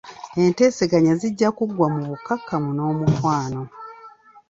Enteeseganya 0.43 1.13
zijja 1.21 1.49
kuggwa 1.57 1.87
mu 1.93 2.01
bukkakkamu 2.09 2.69
n'omukwano. 2.73 3.61